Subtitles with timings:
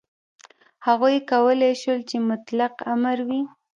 [0.87, 3.41] هغوی کولای شول چې مطلق امر وي.